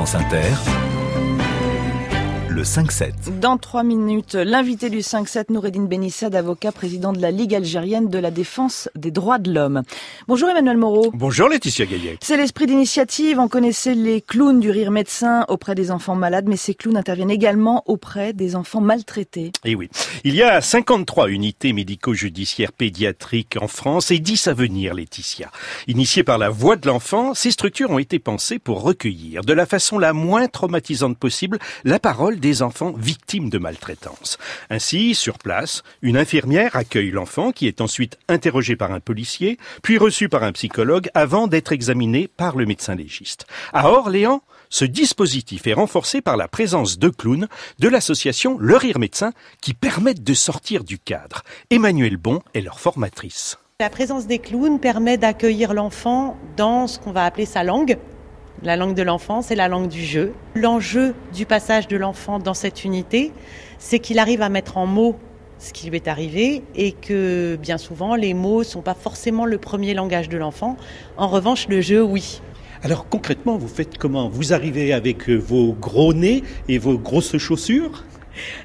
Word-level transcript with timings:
France 0.00 0.14
Inter, 0.14 0.89
le 2.60 2.64
5-7. 2.64 3.40
Dans 3.40 3.56
trois 3.56 3.82
minutes, 3.82 4.34
l'invité 4.34 4.90
du 4.90 4.98
5-7, 4.98 5.50
Noureddin 5.50 5.84
Benissad, 5.84 6.34
avocat, 6.34 6.72
président 6.72 7.14
de 7.14 7.18
la 7.18 7.30
Ligue 7.30 7.54
algérienne 7.54 8.10
de 8.10 8.18
la 8.18 8.30
défense 8.30 8.90
des 8.94 9.10
droits 9.10 9.38
de 9.38 9.50
l'homme. 9.50 9.80
Bonjour 10.28 10.50
Emmanuel 10.50 10.76
Moreau. 10.76 11.10
Bonjour 11.14 11.48
Laetitia 11.48 11.86
Gaillet. 11.86 12.18
C'est 12.20 12.36
l'esprit 12.36 12.66
d'initiative. 12.66 13.38
On 13.38 13.48
connaissait 13.48 13.94
les 13.94 14.20
clowns 14.20 14.60
du 14.60 14.70
rire 14.70 14.90
médecin 14.90 15.46
auprès 15.48 15.74
des 15.74 15.90
enfants 15.90 16.16
malades, 16.16 16.50
mais 16.50 16.58
ces 16.58 16.74
clowns 16.74 16.98
interviennent 16.98 17.30
également 17.30 17.82
auprès 17.86 18.34
des 18.34 18.54
enfants 18.56 18.82
maltraités. 18.82 19.52
Et 19.64 19.74
oui, 19.74 19.88
il 20.24 20.34
y 20.34 20.42
a 20.42 20.60
53 20.60 21.30
unités 21.30 21.72
médico-judiciaires 21.72 22.72
pédiatriques 22.72 23.56
en 23.58 23.68
France 23.68 24.10
et 24.10 24.18
10 24.18 24.48
à 24.48 24.52
venir, 24.52 24.92
Laetitia. 24.92 25.50
Initiées 25.88 26.24
par 26.24 26.36
la 26.36 26.50
voix 26.50 26.76
de 26.76 26.86
l'enfant, 26.86 27.32
ces 27.32 27.52
structures 27.52 27.90
ont 27.90 27.98
été 27.98 28.18
pensées 28.18 28.58
pour 28.58 28.82
recueillir, 28.82 29.44
de 29.44 29.54
la 29.54 29.64
façon 29.64 29.98
la 29.98 30.12
moins 30.12 30.46
traumatisante 30.46 31.16
possible, 31.16 31.58
la 31.84 31.98
parole 31.98 32.38
des 32.38 32.49
enfants 32.62 32.92
victimes 32.96 33.50
de 33.50 33.58
maltraitance. 33.58 34.38
Ainsi, 34.68 35.14
sur 35.14 35.38
place, 35.38 35.82
une 36.02 36.16
infirmière 36.16 36.76
accueille 36.76 37.10
l'enfant 37.10 37.52
qui 37.52 37.66
est 37.66 37.80
ensuite 37.80 38.18
interrogé 38.28 38.76
par 38.76 38.92
un 38.92 39.00
policier, 39.00 39.58
puis 39.82 39.98
reçu 39.98 40.28
par 40.28 40.42
un 40.42 40.52
psychologue 40.52 41.08
avant 41.14 41.46
d'être 41.46 41.72
examiné 41.72 42.28
par 42.28 42.56
le 42.56 42.66
médecin 42.66 42.94
légiste. 42.94 43.46
À 43.72 43.90
Orléans, 43.90 44.42
ce 44.68 44.84
dispositif 44.84 45.66
est 45.66 45.72
renforcé 45.72 46.20
par 46.20 46.36
la 46.36 46.48
présence 46.48 46.98
de 46.98 47.08
clowns 47.08 47.48
de 47.78 47.88
l'association 47.88 48.56
Le 48.58 48.76
Rire 48.76 48.98
Médecin 48.98 49.32
qui 49.60 49.74
permettent 49.74 50.22
de 50.22 50.34
sortir 50.34 50.84
du 50.84 50.98
cadre. 50.98 51.42
Emmanuel 51.70 52.16
Bon 52.16 52.40
est 52.54 52.60
leur 52.60 52.78
formatrice. 52.78 53.58
La 53.80 53.90
présence 53.90 54.26
des 54.26 54.38
clowns 54.38 54.78
permet 54.78 55.16
d'accueillir 55.16 55.72
l'enfant 55.72 56.36
dans 56.56 56.86
ce 56.86 56.98
qu'on 56.98 57.12
va 57.12 57.24
appeler 57.24 57.46
sa 57.46 57.64
langue, 57.64 57.96
la 58.62 58.76
langue 58.76 58.94
de 58.94 59.02
l'enfant, 59.02 59.42
c'est 59.42 59.54
la 59.54 59.68
langue 59.68 59.88
du 59.88 60.04
jeu. 60.04 60.32
L'enjeu 60.54 61.14
du 61.34 61.46
passage 61.46 61.88
de 61.88 61.96
l'enfant 61.96 62.38
dans 62.38 62.54
cette 62.54 62.84
unité, 62.84 63.32
c'est 63.78 63.98
qu'il 63.98 64.18
arrive 64.18 64.42
à 64.42 64.48
mettre 64.48 64.76
en 64.76 64.86
mots 64.86 65.16
ce 65.58 65.72
qui 65.72 65.88
lui 65.88 65.96
est 65.96 66.08
arrivé 66.08 66.62
et 66.74 66.92
que 66.92 67.56
bien 67.60 67.76
souvent 67.76 68.14
les 68.14 68.32
mots 68.32 68.60
ne 68.60 68.64
sont 68.64 68.80
pas 68.80 68.94
forcément 68.94 69.44
le 69.44 69.58
premier 69.58 69.94
langage 69.94 70.28
de 70.28 70.38
l'enfant. 70.38 70.76
En 71.16 71.28
revanche, 71.28 71.68
le 71.68 71.80
jeu, 71.80 72.02
oui. 72.02 72.40
Alors 72.82 73.08
concrètement, 73.08 73.58
vous 73.58 73.68
faites 73.68 73.98
comment? 73.98 74.28
Vous 74.28 74.54
arrivez 74.54 74.92
avec 74.92 75.28
vos 75.28 75.74
gros 75.74 76.14
nez 76.14 76.42
et 76.68 76.78
vos 76.78 76.98
grosses 76.98 77.36
chaussures? 77.36 78.04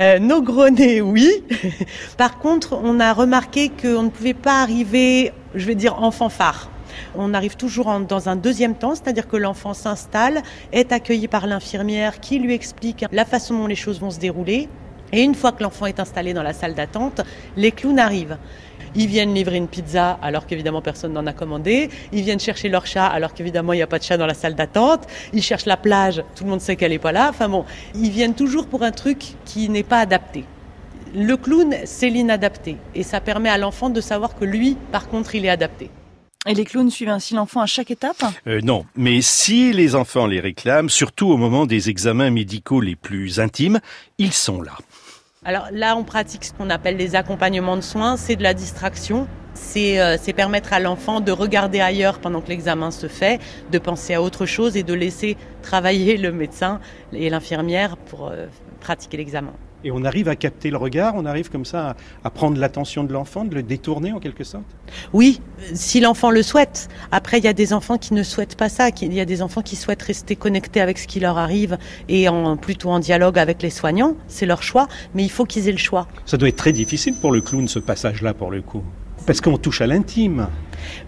Euh, 0.00 0.18
nos 0.18 0.40
gros 0.40 0.70
nez, 0.70 1.02
oui. 1.02 1.44
Par 2.16 2.38
contre, 2.38 2.78
on 2.82 3.00
a 3.00 3.12
remarqué 3.12 3.70
qu'on 3.70 4.04
ne 4.04 4.08
pouvait 4.08 4.34
pas 4.34 4.62
arriver, 4.62 5.32
je 5.54 5.66
vais 5.66 5.74
dire, 5.74 6.02
en 6.02 6.10
fanfare. 6.10 6.70
On 7.16 7.34
arrive 7.34 7.56
toujours 7.56 7.98
dans 8.00 8.28
un 8.28 8.36
deuxième 8.36 8.74
temps, 8.74 8.94
c'est-à-dire 8.94 9.28
que 9.28 9.36
l'enfant 9.36 9.74
s'installe, 9.74 10.42
est 10.72 10.92
accueilli 10.92 11.28
par 11.28 11.46
l'infirmière 11.46 12.20
qui 12.20 12.38
lui 12.38 12.54
explique 12.54 13.04
la 13.12 13.24
façon 13.24 13.58
dont 13.58 13.66
les 13.66 13.76
choses 13.76 14.00
vont 14.00 14.10
se 14.10 14.18
dérouler. 14.18 14.68
Et 15.12 15.22
une 15.22 15.34
fois 15.34 15.52
que 15.52 15.62
l'enfant 15.62 15.86
est 15.86 16.00
installé 16.00 16.34
dans 16.34 16.42
la 16.42 16.52
salle 16.52 16.74
d'attente, 16.74 17.22
les 17.56 17.72
clowns 17.72 17.98
arrivent. 17.98 18.36
Ils 18.94 19.06
viennent 19.06 19.34
livrer 19.34 19.56
une 19.56 19.68
pizza 19.68 20.18
alors 20.22 20.46
qu'évidemment 20.46 20.82
personne 20.82 21.12
n'en 21.12 21.26
a 21.26 21.32
commandé. 21.32 21.90
Ils 22.12 22.22
viennent 22.22 22.40
chercher 22.40 22.68
leur 22.68 22.86
chat 22.86 23.06
alors 23.06 23.34
qu'évidemment 23.34 23.72
il 23.72 23.76
n'y 23.76 23.82
a 23.82 23.86
pas 23.86 23.98
de 23.98 24.04
chat 24.04 24.16
dans 24.16 24.26
la 24.26 24.34
salle 24.34 24.54
d'attente. 24.54 25.06
Ils 25.32 25.42
cherchent 25.42 25.66
la 25.66 25.76
plage, 25.76 26.22
tout 26.34 26.44
le 26.44 26.50
monde 26.50 26.60
sait 26.60 26.76
qu'elle 26.76 26.92
n'est 26.92 26.98
pas 26.98 27.12
là. 27.12 27.28
Enfin 27.30 27.48
bon, 27.48 27.64
ils 27.94 28.10
viennent 28.10 28.34
toujours 28.34 28.66
pour 28.66 28.82
un 28.82 28.92
truc 28.92 29.34
qui 29.44 29.68
n'est 29.68 29.82
pas 29.82 30.00
adapté. 30.00 30.44
Le 31.14 31.36
clown, 31.36 31.74
c'est 31.84 32.10
l'inadapté. 32.10 32.76
Et 32.94 33.02
ça 33.02 33.20
permet 33.20 33.48
à 33.48 33.56
l'enfant 33.56 33.88
de 33.88 34.00
savoir 34.00 34.36
que 34.36 34.44
lui, 34.44 34.76
par 34.92 35.08
contre, 35.08 35.34
il 35.34 35.44
est 35.46 35.50
adapté. 35.50 35.90
Et 36.48 36.54
les 36.54 36.64
clowns 36.64 36.90
suivent 36.90 37.10
ainsi 37.10 37.34
l'enfant 37.34 37.60
à 37.60 37.66
chaque 37.66 37.90
étape? 37.90 38.24
Euh, 38.46 38.60
Non, 38.62 38.86
mais 38.96 39.20
si 39.20 39.70
les 39.74 39.94
enfants 39.94 40.26
les 40.26 40.40
réclament, 40.40 40.88
surtout 40.88 41.28
au 41.28 41.36
moment 41.36 41.66
des 41.66 41.90
examens 41.90 42.30
médicaux 42.30 42.80
les 42.80 42.96
plus 42.96 43.38
intimes, 43.38 43.80
ils 44.16 44.32
sont 44.32 44.62
là. 44.62 44.72
Alors 45.44 45.68
là, 45.72 45.94
on 45.94 46.04
pratique 46.04 46.44
ce 46.44 46.54
qu'on 46.54 46.70
appelle 46.70 46.96
les 46.96 47.16
accompagnements 47.16 47.76
de 47.76 47.82
soins, 47.82 48.16
c'est 48.16 48.34
de 48.34 48.42
la 48.42 48.54
distraction. 48.54 49.28
C'est 49.52 50.00
euh, 50.00 50.16
permettre 50.34 50.72
à 50.72 50.80
l'enfant 50.80 51.20
de 51.20 51.32
regarder 51.32 51.80
ailleurs 51.80 52.18
pendant 52.18 52.40
que 52.40 52.48
l'examen 52.48 52.90
se 52.90 53.08
fait, 53.08 53.40
de 53.70 53.78
penser 53.78 54.14
à 54.14 54.22
autre 54.22 54.46
chose 54.46 54.74
et 54.78 54.82
de 54.82 54.94
laisser 54.94 55.36
travailler 55.62 56.16
le 56.16 56.32
médecin 56.32 56.80
et 57.12 57.28
l'infirmière 57.28 57.98
pour 57.98 58.28
euh, 58.28 58.46
pratiquer 58.80 59.18
l'examen. 59.18 59.52
Et 59.84 59.90
on 59.92 60.04
arrive 60.04 60.28
à 60.28 60.36
capter 60.36 60.70
le 60.70 60.76
regard, 60.76 61.14
on 61.16 61.24
arrive 61.24 61.50
comme 61.50 61.64
ça 61.64 61.94
à, 62.24 62.30
prendre 62.30 62.58
l'attention 62.58 63.04
de 63.04 63.12
l'enfant, 63.12 63.44
de 63.44 63.54
le 63.54 63.62
détourner 63.62 64.12
en 64.12 64.18
quelque 64.18 64.44
sorte 64.44 64.64
Oui, 65.12 65.40
si 65.72 66.00
l'enfant 66.00 66.30
le 66.30 66.42
souhaite. 66.42 66.88
Après, 67.12 67.38
il 67.38 67.44
y 67.44 67.48
a 67.48 67.52
des 67.52 67.72
enfants 67.72 67.96
qui 67.96 68.14
ne 68.14 68.22
souhaitent 68.22 68.56
pas 68.56 68.68
ça, 68.68 68.88
il 69.00 69.14
y 69.14 69.20
a 69.20 69.24
des 69.24 69.40
enfants 69.40 69.62
qui 69.62 69.76
souhaitent 69.76 70.02
rester 70.02 70.36
connectés 70.36 70.80
avec 70.80 70.98
ce 70.98 71.06
qui 71.06 71.20
leur 71.20 71.38
arrive 71.38 71.78
et 72.08 72.28
en, 72.28 72.56
plutôt 72.56 72.90
en 72.90 72.98
dialogue 72.98 73.38
avec 73.38 73.62
les 73.62 73.70
soignants, 73.70 74.16
c'est 74.26 74.46
leur 74.46 74.62
choix, 74.62 74.88
mais 75.14 75.22
il 75.22 75.30
faut 75.30 75.44
qu'ils 75.44 75.68
aient 75.68 75.72
le 75.72 75.78
choix. 75.78 76.08
Ça 76.26 76.36
doit 76.36 76.48
être 76.48 76.56
très 76.56 76.72
difficile 76.72 77.14
pour 77.14 77.30
le 77.30 77.40
clown 77.40 77.68
ce 77.68 77.78
passage-là 77.78 78.34
pour 78.34 78.50
le 78.50 78.62
coup. 78.62 78.82
Parce 79.26 79.40
qu'on 79.40 79.58
touche 79.58 79.80
à 79.80 79.86
l'intime. 79.86 80.48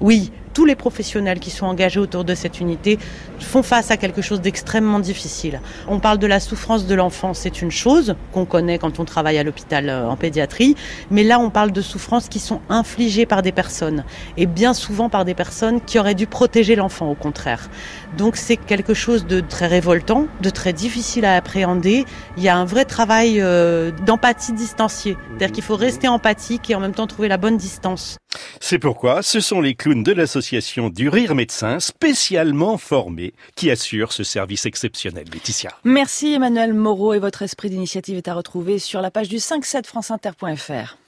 Oui, 0.00 0.30
tous 0.52 0.64
les 0.64 0.74
professionnels 0.74 1.40
qui 1.40 1.50
sont 1.50 1.66
engagés 1.66 2.00
autour 2.00 2.24
de 2.24 2.34
cette 2.34 2.60
unité 2.60 2.98
font 3.38 3.62
face 3.62 3.90
à 3.90 3.96
quelque 3.96 4.22
chose 4.22 4.40
d'extrêmement 4.40 5.00
difficile. 5.00 5.60
On 5.88 6.00
parle 6.00 6.18
de 6.18 6.26
la 6.26 6.40
souffrance 6.40 6.86
de 6.86 6.94
l'enfant, 6.94 7.34
c'est 7.34 7.62
une 7.62 7.70
chose 7.70 8.14
qu'on 8.32 8.44
connaît 8.44 8.78
quand 8.78 9.00
on 9.00 9.04
travaille 9.04 9.38
à 9.38 9.42
l'hôpital 9.42 9.88
euh, 9.88 10.08
en 10.08 10.16
pédiatrie, 10.16 10.76
mais 11.10 11.22
là 11.22 11.38
on 11.38 11.50
parle 11.50 11.72
de 11.72 11.80
souffrances 11.80 12.28
qui 12.28 12.38
sont 12.38 12.60
infligées 12.68 13.26
par 13.26 13.42
des 13.42 13.52
personnes, 13.52 14.04
et 14.36 14.46
bien 14.46 14.74
souvent 14.74 15.08
par 15.08 15.24
des 15.24 15.34
personnes 15.34 15.80
qui 15.80 15.98
auraient 15.98 16.14
dû 16.14 16.26
protéger 16.26 16.76
l'enfant 16.76 17.10
au 17.10 17.14
contraire. 17.14 17.68
Donc 18.16 18.36
c'est 18.36 18.56
quelque 18.56 18.94
chose 18.94 19.26
de 19.26 19.40
très 19.40 19.66
révoltant, 19.66 20.26
de 20.40 20.50
très 20.50 20.72
difficile 20.72 21.24
à 21.24 21.36
appréhender. 21.36 22.04
Il 22.36 22.42
y 22.42 22.48
a 22.48 22.56
un 22.56 22.64
vrai 22.64 22.84
travail 22.84 23.40
euh, 23.40 23.90
d'empathie 24.06 24.52
distanciée, 24.52 25.16
c'est-à-dire 25.28 25.52
qu'il 25.52 25.64
faut 25.64 25.76
rester 25.76 26.08
empathique 26.08 26.70
et 26.70 26.74
en 26.74 26.80
même 26.80 26.94
temps 26.94 27.06
trouver 27.06 27.28
la 27.28 27.36
bonne 27.36 27.56
distance. 27.56 28.18
C'est 28.60 28.78
pourquoi 28.78 29.22
ce 29.22 29.40
sont 29.40 29.60
les 29.60 29.74
clowns 29.74 30.02
de 30.02 30.12
l'association 30.12 30.88
du 30.88 31.08
Rire 31.08 31.34
Médecin 31.34 31.80
spécialement 31.80 32.78
formés 32.78 33.34
qui 33.56 33.70
assurent 33.70 34.12
ce 34.12 34.22
service 34.22 34.66
exceptionnel. 34.66 35.24
Laetitia. 35.32 35.70
Merci 35.84 36.34
Emmanuel 36.34 36.74
Moreau 36.74 37.14
et 37.14 37.18
votre 37.18 37.42
esprit 37.42 37.70
d'initiative 37.70 38.16
est 38.16 38.28
à 38.28 38.34
retrouver 38.34 38.78
sur 38.78 39.00
la 39.00 39.10
page 39.10 39.28
du 39.28 39.36
57franceinter.fr. 39.36 40.98